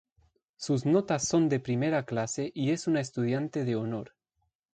[0.55, 4.15] Sus notas son de primera clase y es una estudiante de honor.